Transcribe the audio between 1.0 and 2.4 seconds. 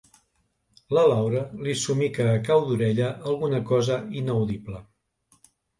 Laura li somica